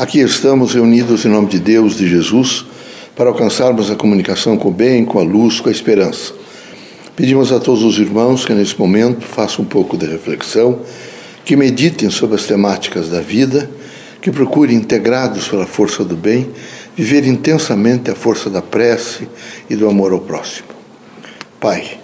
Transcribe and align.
Aqui 0.00 0.20
estamos 0.20 0.72
reunidos 0.72 1.26
em 1.26 1.28
nome 1.28 1.48
de 1.48 1.58
Deus, 1.58 1.94
de 1.94 2.08
Jesus, 2.08 2.64
para 3.14 3.28
alcançarmos 3.28 3.90
a 3.90 3.94
comunicação 3.94 4.56
com 4.56 4.68
o 4.68 4.72
bem, 4.72 5.04
com 5.04 5.18
a 5.18 5.22
luz, 5.22 5.60
com 5.60 5.68
a 5.68 5.72
esperança. 5.72 6.32
Pedimos 7.14 7.52
a 7.52 7.60
todos 7.60 7.82
os 7.82 7.98
irmãos 7.98 8.46
que 8.46 8.54
nesse 8.54 8.78
momento 8.78 9.26
façam 9.26 9.62
um 9.62 9.68
pouco 9.68 9.98
de 9.98 10.06
reflexão, 10.06 10.80
que 11.44 11.54
meditem 11.54 12.08
sobre 12.08 12.36
as 12.36 12.46
temáticas 12.46 13.10
da 13.10 13.20
vida, 13.20 13.68
que 14.22 14.30
procurem, 14.30 14.74
integrados 14.74 15.48
pela 15.48 15.66
força 15.66 16.02
do 16.02 16.16
bem, 16.16 16.48
viver 16.96 17.26
intensamente 17.26 18.10
a 18.10 18.14
força 18.14 18.48
da 18.48 18.62
prece 18.62 19.28
e 19.68 19.76
do 19.76 19.86
amor 19.86 20.12
ao 20.12 20.20
próximo. 20.20 20.68
Pai, 21.60 22.00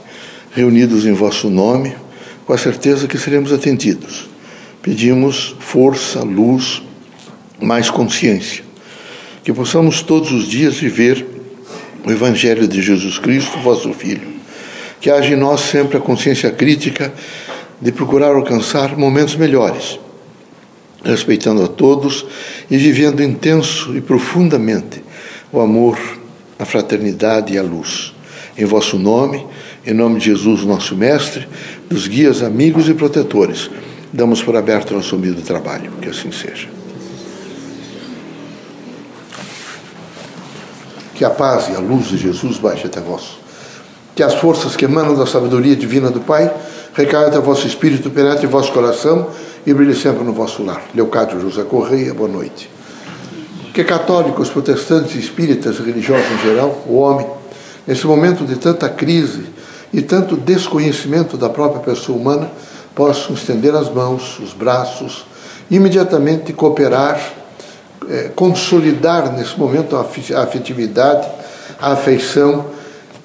reunidos 0.52 1.06
em 1.06 1.14
vosso 1.14 1.48
nome, 1.48 1.96
com 2.44 2.52
a 2.52 2.58
certeza 2.58 3.08
que 3.08 3.16
seremos 3.16 3.54
atendidos, 3.54 4.28
pedimos 4.82 5.56
força, 5.60 6.20
luz, 6.20 6.82
mais 7.60 7.90
consciência. 7.90 8.64
Que 9.42 9.52
possamos 9.52 10.02
todos 10.02 10.32
os 10.32 10.46
dias 10.46 10.76
viver 10.76 11.24
o 12.04 12.10
Evangelho 12.10 12.68
de 12.68 12.82
Jesus 12.82 13.18
Cristo, 13.18 13.58
vosso 13.58 13.92
Filho. 13.92 14.28
Que 15.00 15.10
haja 15.10 15.34
em 15.34 15.36
nós 15.36 15.60
sempre 15.60 15.96
a 15.96 16.00
consciência 16.00 16.50
crítica 16.50 17.12
de 17.80 17.92
procurar 17.92 18.34
alcançar 18.34 18.96
momentos 18.96 19.36
melhores, 19.36 19.98
respeitando 21.04 21.62
a 21.62 21.68
todos 21.68 22.26
e 22.70 22.76
vivendo 22.76 23.22
intenso 23.22 23.96
e 23.96 24.00
profundamente 24.00 25.02
o 25.52 25.60
amor, 25.60 25.98
a 26.58 26.64
fraternidade 26.64 27.54
e 27.54 27.58
a 27.58 27.62
luz. 27.62 28.14
Em 28.56 28.64
vosso 28.64 28.98
nome, 28.98 29.46
em 29.86 29.92
nome 29.92 30.18
de 30.18 30.26
Jesus, 30.26 30.64
nosso 30.64 30.96
Mestre, 30.96 31.46
dos 31.88 32.08
guias, 32.08 32.42
amigos 32.42 32.88
e 32.88 32.94
protetores, 32.94 33.70
damos 34.12 34.42
por 34.42 34.56
aberto 34.56 34.94
nosso 34.94 35.14
humilde 35.14 35.42
trabalho. 35.42 35.92
Que 36.00 36.08
assim 36.08 36.32
seja. 36.32 36.68
Que 41.16 41.24
a 41.24 41.30
paz 41.30 41.70
e 41.70 41.74
a 41.74 41.78
luz 41.78 42.08
de 42.08 42.18
Jesus 42.18 42.58
baixe 42.58 42.86
até 42.86 43.00
vós. 43.00 43.38
Que 44.14 44.22
as 44.22 44.34
forças 44.34 44.76
que 44.76 44.84
emanam 44.84 45.14
da 45.14 45.24
sabedoria 45.24 45.74
divina 45.74 46.10
do 46.10 46.20
Pai 46.20 46.52
recaiam 46.92 47.28
até 47.28 47.38
vosso 47.38 47.66
espírito, 47.66 48.10
penetre 48.10 48.46
vosso 48.46 48.70
coração 48.70 49.28
e 49.66 49.72
brilhe 49.72 49.94
sempre 49.94 50.22
no 50.22 50.34
vosso 50.34 50.62
lar. 50.62 50.82
Leocádio 50.94 51.40
José 51.40 51.62
Correia, 51.64 52.12
boa 52.12 52.28
noite. 52.28 52.70
Que 53.72 53.82
católicos, 53.82 54.50
protestantes, 54.50 55.14
espíritas, 55.16 55.78
religiosos 55.78 56.30
em 56.32 56.38
geral, 56.38 56.84
o 56.86 56.96
homem, 56.96 57.26
nesse 57.86 58.06
momento 58.06 58.44
de 58.44 58.56
tanta 58.56 58.86
crise 58.86 59.46
e 59.94 60.02
tanto 60.02 60.36
desconhecimento 60.36 61.38
da 61.38 61.48
própria 61.48 61.80
pessoa 61.80 62.18
humana, 62.18 62.50
possam 62.94 63.34
estender 63.34 63.74
as 63.74 63.88
mãos, 63.88 64.38
os 64.38 64.52
braços, 64.52 65.24
imediatamente 65.70 66.52
cooperar 66.52 67.18
é, 68.10 68.30
consolidar 68.34 69.32
nesse 69.32 69.58
momento 69.58 69.96
a 69.96 70.42
afetividade, 70.42 71.26
a 71.80 71.92
afeição 71.92 72.66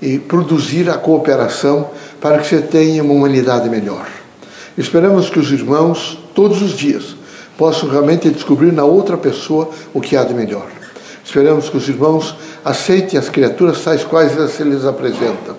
e 0.02 0.18
produzir 0.18 0.90
a 0.90 0.98
cooperação 0.98 1.90
para 2.20 2.40
que 2.40 2.48
você 2.48 2.62
tenha 2.62 3.04
uma 3.04 3.14
humanidade 3.14 3.70
melhor. 3.70 4.08
Esperamos 4.78 5.30
que 5.30 5.40
os 5.40 5.52
irmãos, 5.52 6.18
todos 6.34 6.62
os 6.62 6.72
dias, 6.72 7.16
possam 7.58 7.90
realmente 7.90 8.30
descobrir 8.30 8.72
na 8.72 8.84
outra 8.84 9.18
pessoa 9.18 9.70
o 9.94 10.02
que 10.02 10.16
há 10.16 10.24
de 10.24 10.34
melhor. 10.34 10.68
Esperamos 11.24 11.70
que 11.70 11.78
os 11.78 11.88
irmãos 11.88 12.36
aceitem 12.66 13.20
as 13.20 13.30
criaturas 13.30 13.84
tais 13.84 14.04
quais 14.04 14.32
se 14.52 14.64
lhes 14.64 14.86
apresentam. 14.86 15.56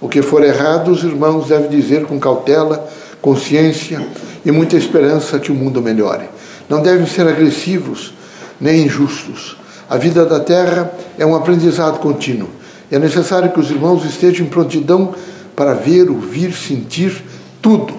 O 0.00 0.08
que 0.08 0.22
for 0.22 0.42
errado, 0.42 0.90
os 0.90 1.02
irmãos 1.04 1.48
devem 1.48 1.68
dizer 1.68 2.04
com 2.06 2.18
cautela, 2.18 2.88
consciência 3.20 4.06
e 4.44 4.50
muita 4.50 4.76
esperança 4.76 5.38
que 5.38 5.52
o 5.52 5.54
mundo 5.54 5.80
melhore. 5.82 6.24
Não 6.68 6.82
devem 6.82 7.06
ser 7.06 7.26
agressivos, 7.26 8.14
nem 8.60 8.84
injustos. 8.84 9.56
A 9.88 9.96
vida 9.96 10.24
da 10.24 10.40
terra 10.40 10.90
é 11.18 11.26
um 11.26 11.34
aprendizado 11.34 11.98
contínuo. 11.98 12.48
É 12.90 12.98
necessário 12.98 13.50
que 13.50 13.60
os 13.60 13.70
irmãos 13.70 14.04
estejam 14.04 14.46
em 14.46 14.48
prontidão 14.48 15.14
para 15.54 15.74
ver, 15.74 16.10
ouvir, 16.10 16.52
sentir 16.52 17.24
tudo, 17.60 17.94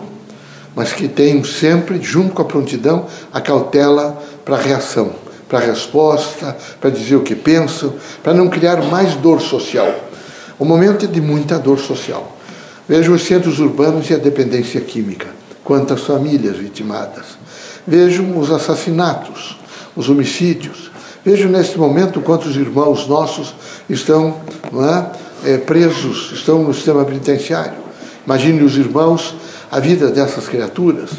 mas 0.75 0.91
que 0.93 1.07
tenham 1.07 1.43
sempre, 1.43 2.01
junto 2.01 2.33
com 2.33 2.41
a 2.41 2.45
prontidão, 2.45 3.05
a 3.31 3.39
cautela 3.39 4.21
para 4.43 4.55
a 4.55 4.59
reação, 4.59 5.11
para 5.47 5.59
a 5.59 5.61
resposta, 5.61 6.55
para 6.81 6.89
dizer 6.89 7.15
o 7.15 7.21
que 7.21 7.35
pensam, 7.35 7.93
para 8.21 8.33
não 8.33 8.49
criar 8.49 8.83
mais 8.83 9.15
dor 9.15 9.41
social. 9.41 9.87
O 10.59 10.65
momento 10.65 11.05
é 11.05 11.07
de 11.07 11.21
muita 11.21 11.57
dor 11.57 11.79
social. 11.79 12.35
Vejam 12.87 13.15
os 13.15 13.23
centros 13.23 13.59
urbanos 13.59 14.09
e 14.09 14.13
a 14.13 14.17
dependência 14.17 14.79
química, 14.81 15.27
quantas 15.63 16.01
famílias 16.01 16.57
vitimadas. 16.57 17.37
Vejam 17.87 18.37
os 18.37 18.51
assassinatos, 18.51 19.57
os 19.95 20.09
homicídios. 20.09 20.91
Vejo 21.23 21.49
neste 21.49 21.77
momento 21.77 22.21
quantos 22.21 22.55
irmãos 22.55 23.07
nossos 23.07 23.55
estão 23.89 24.35
é, 25.43 25.53
é, 25.53 25.57
presos, 25.57 26.31
estão 26.33 26.63
no 26.63 26.73
sistema 26.73 27.03
penitenciário. 27.03 27.73
Imagine 28.25 28.63
os 28.63 28.77
irmãos, 28.77 29.35
a 29.71 29.79
vida 29.79 30.09
dessas 30.09 30.47
criaturas. 30.47 31.11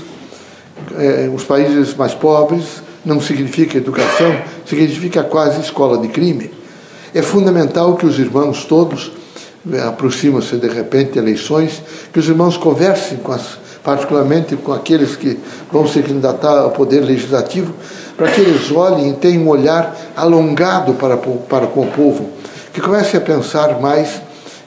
É, 0.96 1.30
os 1.34 1.44
países 1.44 1.94
mais 1.94 2.14
pobres 2.14 2.82
não 3.04 3.20
significa 3.20 3.78
educação, 3.78 4.36
significa 4.64 5.22
quase 5.22 5.60
escola 5.60 5.98
de 5.98 6.08
crime. 6.08 6.50
É 7.14 7.22
fundamental 7.22 7.96
que 7.96 8.04
os 8.04 8.18
irmãos 8.18 8.64
todos, 8.64 9.12
é, 9.72 9.80
aproximam-se 9.80 10.56
de 10.56 10.68
repente 10.68 11.18
eleições, 11.18 11.82
que 12.12 12.18
os 12.18 12.28
irmãos 12.28 12.56
conversem 12.56 13.18
com 13.18 13.32
as, 13.32 13.58
particularmente 13.82 14.56
com 14.56 14.72
aqueles 14.72 15.14
que 15.16 15.38
vão 15.72 15.86
se 15.86 16.02
candidatar 16.02 16.58
ao 16.58 16.72
poder 16.72 17.00
legislativo, 17.00 17.72
para 18.16 18.28
que 18.28 18.40
eles 18.40 18.70
olhem 18.72 19.10
e 19.10 19.12
tenham 19.14 19.42
um 19.42 19.48
olhar 19.48 19.94
alongado 20.16 20.94
para, 20.94 21.16
para 21.16 21.66
com 21.66 21.82
o 21.82 21.86
povo, 21.86 22.30
que 22.72 22.80
comece 22.80 23.16
a 23.16 23.20
pensar 23.20 23.80
mais 23.80 24.20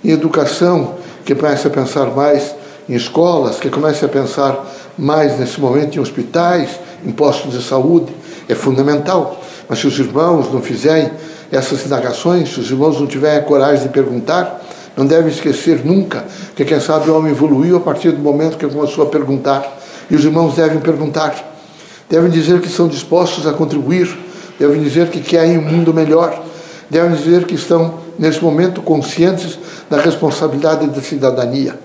em 0.03 0.11
educação, 0.11 0.95
que 1.25 1.33
comece 1.33 1.67
a 1.67 1.69
pensar 1.69 2.07
mais 2.07 2.55
em 2.87 2.95
escolas, 2.95 3.59
que 3.59 3.69
comece 3.69 4.05
a 4.05 4.07
pensar 4.07 4.65
mais 4.97 5.39
nesse 5.39 5.59
momento 5.59 5.97
em 5.97 5.99
hospitais, 5.99 6.79
em 7.05 7.11
postos 7.11 7.53
de 7.53 7.63
saúde. 7.63 8.13
É 8.47 8.55
fundamental. 8.55 9.39
Mas 9.67 9.79
se 9.79 9.87
os 9.87 9.99
irmãos 9.99 10.51
não 10.51 10.61
fizerem 10.61 11.11
essas 11.51 11.85
indagações, 11.85 12.49
se 12.49 12.59
os 12.59 12.71
irmãos 12.71 12.99
não 12.99 13.05
tiverem 13.05 13.39
a 13.39 13.43
coragem 13.43 13.83
de 13.83 13.89
perguntar, 13.89 14.59
não 14.97 15.05
devem 15.05 15.31
esquecer 15.31 15.85
nunca 15.85 16.25
que, 16.55 16.65
quem 16.65 16.79
sabe, 16.79 17.09
o 17.09 17.15
homem 17.15 17.31
evoluiu 17.31 17.77
a 17.77 17.79
partir 17.79 18.11
do 18.11 18.19
momento 18.19 18.57
que 18.57 18.67
começou 18.67 19.05
a 19.05 19.07
perguntar. 19.07 19.77
E 20.09 20.15
os 20.15 20.25
irmãos 20.25 20.55
devem 20.55 20.79
perguntar 20.79 21.35
devem 22.09 22.29
dizer 22.29 22.59
que 22.59 22.69
são 22.69 22.87
dispostos 22.87 23.45
a 23.45 23.53
contribuir, 23.53 24.09
devem 24.57 24.81
dizer 24.81 25.09
que 25.09 25.21
querem 25.21 25.57
um 25.57 25.61
mundo 25.61 25.93
melhor, 25.93 26.43
devem 26.89 27.15
dizer 27.15 27.45
que 27.45 27.55
estão, 27.55 27.99
nesse 28.17 28.43
momento, 28.43 28.81
conscientes 28.81 29.59
da 29.89 30.01
responsabilidade 30.01 30.87
da 30.87 31.01
cidadania. 31.01 31.79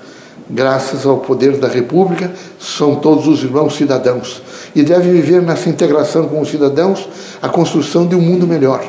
Graças 0.48 1.06
ao 1.06 1.18
poder 1.18 1.58
da 1.58 1.68
República, 1.68 2.30
são 2.58 2.96
todos 2.96 3.26
os 3.26 3.42
irmãos 3.42 3.76
cidadãos 3.76 4.42
e 4.74 4.82
devem 4.82 5.12
viver 5.12 5.40
nessa 5.40 5.68
integração 5.68 6.26
com 6.28 6.40
os 6.40 6.50
cidadãos 6.50 7.08
a 7.40 7.48
construção 7.48 8.06
de 8.06 8.14
um 8.14 8.20
mundo 8.20 8.46
melhor. 8.46 8.84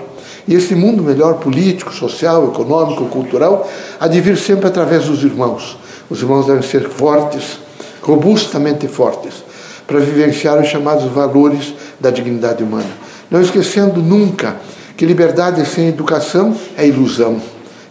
E 0.47 0.53
esse 0.53 0.75
mundo 0.75 1.01
melhor, 1.01 1.35
político, 1.35 1.93
social, 1.93 2.45
econômico, 2.45 3.05
cultural, 3.05 3.69
há 3.99 4.07
de 4.07 4.19
vir 4.21 4.37
sempre 4.37 4.67
através 4.67 5.05
dos 5.05 5.23
irmãos. 5.23 5.77
Os 6.09 6.21
irmãos 6.21 6.45
devem 6.45 6.61
ser 6.61 6.89
fortes, 6.89 7.59
robustamente 8.01 8.87
fortes, 8.87 9.43
para 9.87 9.99
vivenciar 9.99 10.59
os 10.59 10.67
chamados 10.67 11.05
valores 11.11 11.73
da 11.99 12.09
dignidade 12.09 12.63
humana. 12.63 12.89
Não 13.29 13.41
esquecendo 13.41 14.01
nunca 14.01 14.55
que 14.97 15.05
liberdade 15.05 15.65
sem 15.65 15.89
educação 15.89 16.55
é 16.77 16.87
ilusão. 16.87 17.41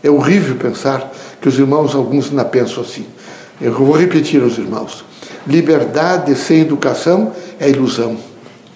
É 0.02 0.10
horrível 0.10 0.56
pensar 0.56 1.12
que 1.40 1.48
os 1.48 1.58
irmãos, 1.58 1.94
alguns 1.94 2.30
ainda 2.30 2.44
pensam 2.44 2.82
assim. 2.82 3.06
Eu 3.60 3.72
vou 3.72 3.96
repetir 3.96 4.42
aos 4.42 4.58
irmãos: 4.58 5.04
liberdade 5.46 6.34
sem 6.34 6.60
educação 6.60 7.32
é 7.60 7.68
ilusão, 7.68 8.16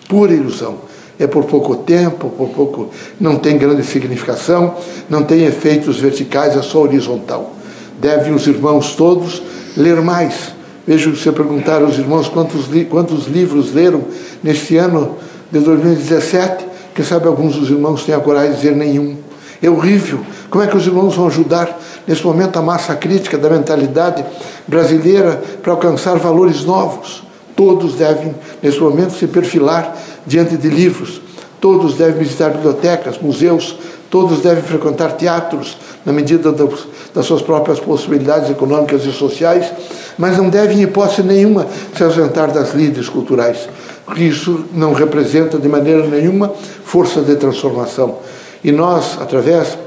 pura 0.09 0.33
ilusão. 0.33 0.89
É 1.19 1.27
por 1.27 1.45
pouco 1.47 1.75
tempo, 1.75 2.31
por 2.31 2.51
pouco, 2.51 2.91
não 3.19 3.37
tem 3.37 3.59
grande 3.59 3.83
significação, 3.83 4.77
não 5.11 5.25
tem 5.25 5.45
efeitos 5.47 5.99
verticais, 5.99 6.57
é 6.57 6.63
só 6.63 6.81
horizontal. 6.83 7.57
Devem 8.01 8.33
os 8.33 8.47
irmãos 8.47 8.95
todos 8.95 9.43
ler 9.77 10.01
mais, 10.01 10.55
Vejo 10.89 11.15
se 11.17 11.31
perguntar 11.33 11.83
aos 11.83 11.99
irmãos 11.99 12.29
quantos, 12.29 12.65
quantos 12.89 13.27
livros 13.27 13.75
leram 13.75 14.05
neste 14.43 14.79
ano 14.79 15.17
de 15.53 15.59
2017, 15.59 16.65
quem 16.95 17.05
sabe 17.05 17.27
alguns 17.27 17.57
dos 17.57 17.69
irmãos 17.69 18.05
têm 18.05 18.15
a 18.15 18.19
coragem 18.19 18.53
de 18.53 18.57
dizer 18.57 18.75
nenhum. 18.75 19.15
É 19.63 19.69
horrível. 19.69 20.21
Como 20.49 20.65
é 20.65 20.67
que 20.67 20.75
os 20.75 20.87
irmãos 20.87 21.15
vão 21.15 21.27
ajudar 21.27 21.79
nesse 22.07 22.25
momento 22.25 22.59
a 22.59 22.63
massa 22.63 22.97
crítica 22.97 23.37
da 23.37 23.51
mentalidade 23.51 24.25
brasileira 24.67 25.43
para 25.63 25.75
alcançar 25.75 26.17
valores 26.17 26.65
novos? 26.65 27.23
Todos 27.55 27.93
devem, 27.97 28.35
nesse 28.63 28.81
momento, 28.81 29.13
se 29.13 29.27
perfilar 29.27 29.95
diante 30.27 30.57
de 30.57 30.71
livros. 30.71 31.21
Todos 31.61 31.97
devem 31.97 32.21
visitar 32.21 32.49
bibliotecas, 32.49 33.19
museus, 33.19 33.77
todos 34.09 34.41
devem 34.41 34.63
frequentar 34.63 35.13
teatros, 35.13 35.77
na 36.05 36.13
medida 36.13 36.53
das 36.53 37.27
suas 37.27 37.43
próprias 37.43 37.81
possibilidades 37.81 38.51
econômicas 38.51 39.05
e 39.05 39.13
sociais, 39.13 39.73
mas 40.17 40.37
não 40.37 40.49
devem, 40.49 40.79
em 40.79 40.83
hipótese 40.83 41.23
nenhuma, 41.23 41.67
se 41.97 42.03
ausentar 42.03 42.53
das 42.53 42.75
lides 42.75 43.09
culturais. 43.09 43.69
isso 44.17 44.65
não 44.73 44.93
representa 44.93 45.59
de 45.59 45.69
maneira 45.69 46.07
nenhuma 46.07 46.53
força 46.85 47.21
de 47.21 47.37
transformação. 47.37 48.19
E 48.65 48.73
nós, 48.73 49.19
através 49.21 49.79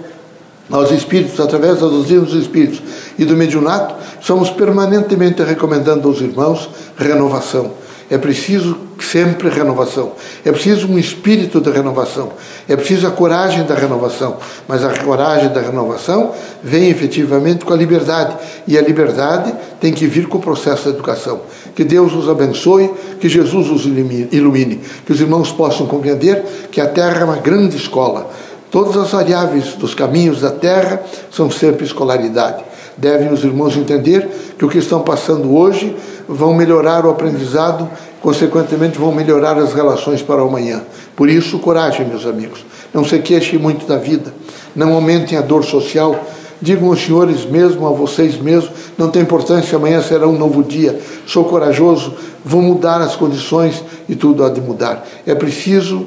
aos 0.71 0.91
espíritos, 0.91 1.39
através 1.39 1.79
da 1.79 1.87
doutrina 1.87 2.21
dos 2.21 2.33
espíritos 2.33 2.81
e 3.17 3.25
do 3.25 3.35
mediunato, 3.35 3.95
estamos 4.19 4.49
permanentemente 4.49 5.43
recomendando 5.43 6.07
aos 6.07 6.21
irmãos 6.21 6.69
renovação. 6.97 7.80
É 8.11 8.17
preciso 8.17 8.77
sempre 8.99 9.47
renovação. 9.47 10.11
É 10.43 10.51
preciso 10.51 10.85
um 10.85 10.99
espírito 10.99 11.61
de 11.61 11.71
renovação. 11.71 12.33
É 12.67 12.75
preciso 12.75 13.07
a 13.07 13.11
coragem 13.11 13.63
da 13.63 13.73
renovação. 13.73 14.35
Mas 14.67 14.83
a 14.83 14.89
coragem 14.97 15.47
da 15.47 15.61
renovação 15.61 16.33
vem 16.61 16.89
efetivamente 16.89 17.63
com 17.63 17.71
a 17.71 17.77
liberdade. 17.77 18.35
E 18.67 18.77
a 18.77 18.81
liberdade 18.81 19.53
tem 19.79 19.93
que 19.93 20.07
vir 20.07 20.27
com 20.27 20.39
o 20.39 20.41
processo 20.41 20.89
da 20.89 20.89
educação. 20.89 21.39
Que 21.73 21.85
Deus 21.85 22.13
os 22.13 22.27
abençoe, 22.27 22.91
que 23.21 23.29
Jesus 23.29 23.69
os 23.69 23.85
ilumine, 23.85 24.81
que 25.05 25.13
os 25.13 25.21
irmãos 25.21 25.49
possam 25.49 25.87
compreender 25.87 26.43
que 26.69 26.81
a 26.81 26.87
Terra 26.87 27.21
é 27.21 27.23
uma 27.23 27.37
grande 27.37 27.77
escola. 27.77 28.29
Todas 28.69 28.97
as 28.97 29.09
variáveis 29.09 29.75
dos 29.75 29.95
caminhos 29.95 30.41
da 30.41 30.51
Terra 30.51 31.01
são 31.31 31.49
sempre 31.49 31.85
escolaridade. 31.85 32.61
Devem 32.97 33.31
os 33.31 33.41
irmãos 33.43 33.77
entender 33.77 34.29
que 34.57 34.65
o 34.65 34.69
que 34.69 34.79
estão 34.79 35.01
passando 35.01 35.55
hoje 35.55 35.95
vão 36.31 36.53
melhorar 36.53 37.05
o 37.05 37.09
aprendizado, 37.09 37.89
consequentemente 38.21 38.97
vão 38.97 39.11
melhorar 39.11 39.57
as 39.57 39.73
relações 39.73 40.21
para 40.21 40.43
o 40.43 40.47
amanhã. 40.47 40.81
Por 41.15 41.29
isso, 41.29 41.59
coragem, 41.59 42.07
meus 42.07 42.25
amigos. 42.25 42.65
Não 42.93 43.03
se 43.03 43.19
queixem 43.19 43.59
muito 43.59 43.85
da 43.85 43.97
vida, 43.97 44.33
não 44.75 44.93
aumentem 44.93 45.37
a 45.37 45.41
dor 45.41 45.63
social. 45.63 46.17
Digam 46.61 46.89
aos 46.89 47.03
senhores 47.03 47.43
mesmo, 47.43 47.87
a 47.87 47.89
vocês 47.89 48.37
mesmos, 48.37 48.71
não 48.95 49.09
tem 49.09 49.23
importância, 49.23 49.75
amanhã 49.75 49.99
será 49.99 50.27
um 50.27 50.37
novo 50.37 50.63
dia. 50.63 50.99
Sou 51.25 51.45
corajoso, 51.45 52.13
vou 52.45 52.61
mudar 52.61 53.01
as 53.01 53.15
condições 53.15 53.83
e 54.07 54.15
tudo 54.15 54.43
há 54.43 54.49
de 54.49 54.61
mudar. 54.61 55.03
É 55.25 55.33
preciso 55.33 56.05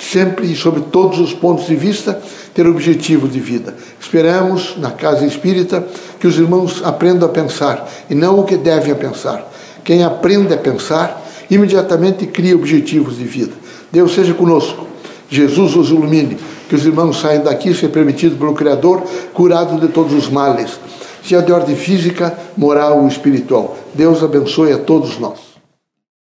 sempre 0.00 0.50
e 0.50 0.56
sob 0.56 0.80
todos 0.90 1.18
os 1.20 1.34
pontos 1.34 1.66
de 1.66 1.76
vista, 1.76 2.20
ter 2.54 2.66
objetivo 2.66 3.28
de 3.28 3.38
vida. 3.38 3.74
Esperamos, 4.00 4.76
na 4.78 4.90
casa 4.90 5.26
espírita, 5.26 5.86
que 6.18 6.26
os 6.26 6.38
irmãos 6.38 6.82
aprendam 6.84 7.28
a 7.28 7.32
pensar 7.32 7.88
e 8.08 8.14
não 8.14 8.40
o 8.40 8.44
que 8.44 8.56
devem 8.56 8.92
a 8.92 8.96
pensar. 8.96 9.49
Quem 9.84 10.02
aprende 10.02 10.52
a 10.54 10.58
pensar, 10.58 11.22
imediatamente 11.50 12.26
cria 12.26 12.54
objetivos 12.54 13.16
de 13.16 13.24
vida. 13.24 13.52
Deus 13.90 14.14
seja 14.14 14.34
conosco. 14.34 14.86
Jesus 15.28 15.76
os 15.76 15.90
ilumine. 15.90 16.36
Que 16.68 16.76
os 16.76 16.86
irmãos 16.86 17.20
saiam 17.20 17.42
daqui, 17.42 17.74
se 17.74 17.88
permitido 17.88 18.36
pelo 18.36 18.54
Criador, 18.54 19.02
curado 19.34 19.80
de 19.80 19.92
todos 19.92 20.12
os 20.12 20.28
males. 20.28 20.78
Seja 21.22 21.42
de 21.42 21.52
ordem 21.52 21.74
física, 21.74 22.36
moral 22.56 23.00
ou 23.00 23.08
espiritual. 23.08 23.76
Deus 23.92 24.22
abençoe 24.22 24.72
a 24.72 24.78
todos 24.78 25.18
nós. 25.18 25.49